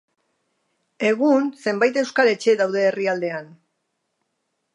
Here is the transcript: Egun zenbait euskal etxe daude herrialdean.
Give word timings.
Egun 1.09 1.45
zenbait 1.65 2.01
euskal 2.03 2.33
etxe 2.33 2.57
daude 2.63 2.83
herrialdean. 2.87 3.53